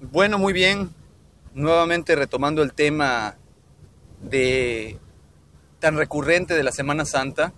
[0.00, 0.90] Bueno, muy bien.
[1.54, 3.36] Nuevamente retomando el tema
[4.22, 4.98] de
[5.78, 7.52] tan recurrente de la Semana Santa.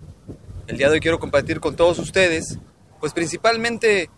[0.67, 2.57] El día de hoy quiero compartir con todos ustedes,
[2.99, 4.09] pues principalmente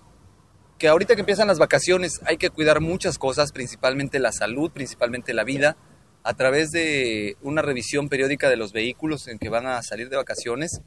[0.78, 5.34] que ahorita que empiezan las vacaciones hay que cuidar muchas cosas, principalmente la salud, principalmente
[5.34, 5.76] la vida,
[6.24, 10.18] a través de una revisión periódica de los vehículos en que van a salir de
[10.18, 10.82] vacaciones.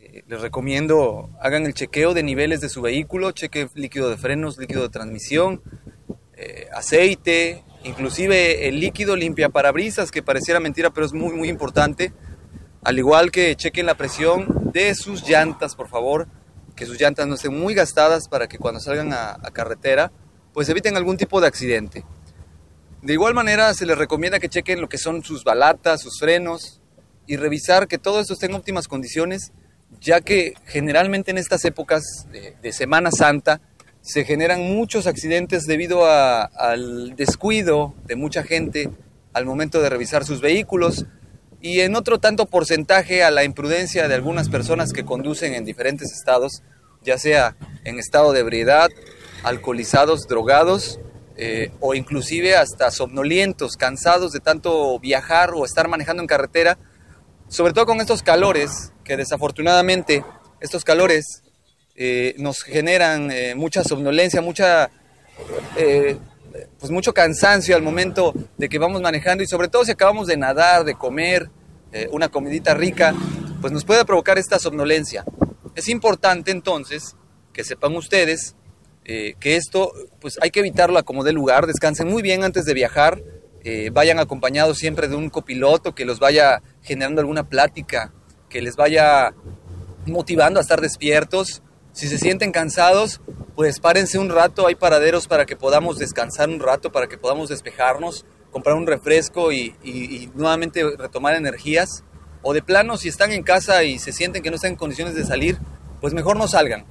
[0.00, 4.56] Eh, les recomiendo hagan el chequeo de niveles de su vehículo, cheque líquido de frenos,
[4.56, 5.60] líquido de transmisión,
[6.36, 12.14] eh, aceite, inclusive el líquido limpia parabrisas, que pareciera mentira, pero es muy, muy importante.
[12.82, 16.28] Al igual que chequen la presión de sus llantas, por favor,
[16.74, 20.12] que sus llantas no estén muy gastadas para que cuando salgan a, a carretera,
[20.54, 22.06] pues eviten algún tipo de accidente.
[23.02, 26.80] De igual manera, se les recomienda que chequen lo que son sus balatas, sus frenos
[27.26, 29.52] y revisar que todo esto esté en óptimas condiciones,
[30.00, 33.60] ya que generalmente en estas épocas de, Semana Santa,
[34.02, 38.90] se generan muchos accidentes debido al descuido de mucha gente
[39.32, 41.06] al momento de revisar sus vehículos
[41.60, 46.12] y en otro tanto porcentaje a la imprudencia de algunas personas que conducen en diferentes
[46.12, 46.62] estados,
[47.02, 48.88] ya sea en estado de ebriedad,
[49.42, 50.98] alcoholizados, drogados
[51.36, 56.78] eh, o inclusive hasta somnolientos, cansados de tanto viajar o estar manejando en carretera,
[57.50, 60.24] sobre todo con estos calores que desafortunadamente
[60.60, 61.42] estos calores
[61.96, 64.88] eh, nos generan eh, mucha somnolencia, mucha,
[65.76, 66.16] eh,
[66.78, 70.36] pues mucho cansancio al momento de que vamos manejando y sobre todo si acabamos de
[70.36, 71.50] nadar, de comer
[72.12, 73.12] una comidita rica,
[73.60, 75.24] pues nos puede provocar esta somnolencia.
[75.74, 77.16] Es importante entonces
[77.52, 78.54] que sepan ustedes
[79.02, 82.74] que esto pues hay que evitarlo a como de lugar, descansen muy bien antes de
[82.74, 83.20] viajar,
[83.90, 88.12] vayan acompañados siempre de un copiloto que los vaya generando alguna plática,
[88.48, 89.34] que les vaya
[90.06, 93.20] motivando a estar despiertos, si se sienten cansados,
[93.54, 97.48] pues párense un rato, hay paraderos para que podamos descansar un rato, para que podamos
[97.48, 102.04] despejarnos, comprar un refresco y, nuevamente retomar energías.
[102.42, 105.14] O de plano, si están en casa y se sienten que no están en condiciones
[105.14, 105.58] de salir,
[106.00, 106.86] pues mejor no salgan.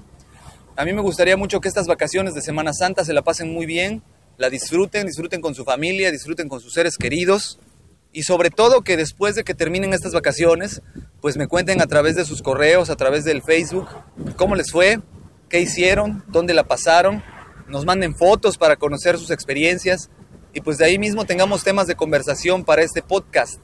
[0.76, 3.66] A mí me gustaría mucho que estas vacaciones de Semana Santa se la pasen muy
[3.66, 4.04] bien,
[4.38, 7.60] la disfruten, disfruten con su familia, disfruten con sus seres queridos
[8.12, 10.82] y sobre todo que después de que terminen estas vacaciones,
[11.22, 13.88] pues me cuenten a través de sus correos, a través del Facebook,
[14.36, 15.00] cómo les fue,
[15.48, 17.24] qué hicieron, dónde la pasaron,
[17.68, 20.10] nos manden fotos para conocer sus experiencias
[20.54, 23.62] y pues de ahí mismo tengamos temas de conversación para este podcast,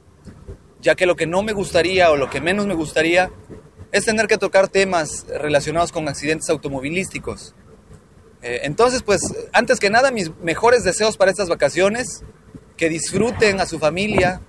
[0.81, 3.31] ya que lo que no me gustaría o lo que menos me gustaría
[3.91, 7.55] es tener que tocar temas relacionados con accidentes automovilísticos.
[8.41, 9.21] Eh, entonces, pues,
[9.53, 12.23] antes que nada, mis mejores deseos para estas vacaciones,
[12.77, 14.41] que disfruten a su familia,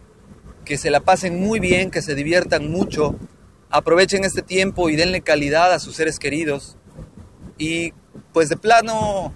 [0.65, 3.17] que se la pasen muy bien, que se diviertan mucho,
[3.71, 6.77] aprovechen este tiempo y denle calidad a sus seres queridos.
[7.59, 7.93] Y
[8.33, 9.35] pues de plano,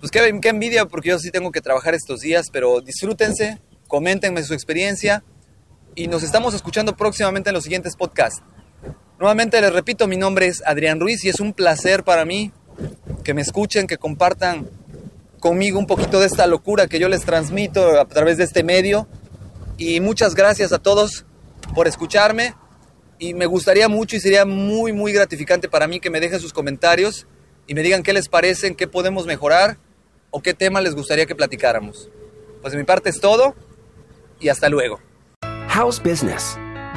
[0.00, 4.42] pues qué, qué envidia porque yo sí tengo que trabajar estos días, pero disfrútense, coméntenme
[4.42, 5.22] su experiencia
[5.94, 8.42] y nos estamos escuchando próximamente en los siguientes podcasts.
[9.18, 12.52] Nuevamente les repito, mi nombre es Adrián Ruiz y es un placer para mí
[13.24, 14.68] que me escuchen, que compartan
[15.38, 19.08] conmigo un poquito de esta locura que yo les transmito a través de este medio.
[19.76, 21.24] Y muchas gracias a todos
[21.74, 22.54] por escucharme.
[23.18, 26.52] Y me gustaría mucho y sería muy, muy gratificante para mí que me dejen sus
[26.52, 27.26] comentarios
[27.66, 29.78] y me digan qué les parecen, qué podemos mejorar.
[30.30, 32.10] o qué tema les gustaría que platicáramos.
[32.60, 33.54] Pues de mi parte es todo
[34.40, 35.00] y hasta luego.
[35.68, 36.56] How's business?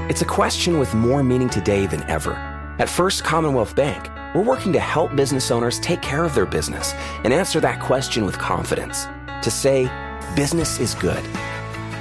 [0.10, 2.34] It's a question with more meaning today than ever.
[2.80, 6.94] At First Commonwealth Bank, we're working to help business owners take care of their business
[7.24, 9.08] and answer that question with confidence.
[9.44, 9.90] To say,
[10.36, 11.24] business is good.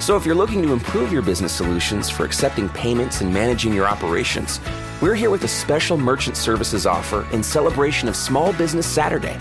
[0.00, 3.86] So if you're looking to improve your business solutions for accepting payments and managing your
[3.86, 4.60] operations,
[5.02, 9.38] we're here with a special merchant services offer in celebration of Small Business Saturday.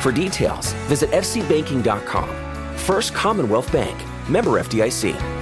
[0.00, 2.76] For details, visit fcbanking.com.
[2.76, 3.98] First Commonwealth Bank,
[4.28, 5.41] member FDIC.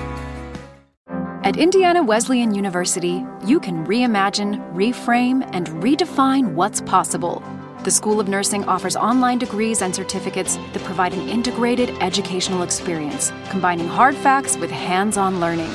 [1.50, 7.42] At Indiana Wesleyan University, you can reimagine, reframe, and redefine what's possible.
[7.82, 13.32] The School of Nursing offers online degrees and certificates that provide an integrated educational experience,
[13.48, 15.72] combining hard facts with hands on learning.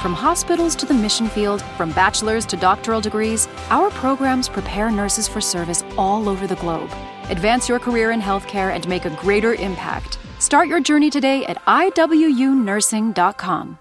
[0.00, 5.26] From hospitals to the mission field, from bachelor's to doctoral degrees, our programs prepare nurses
[5.26, 6.92] for service all over the globe.
[7.30, 10.18] Advance your career in healthcare and make a greater impact.
[10.38, 13.78] Start your journey today at iwunursing.com.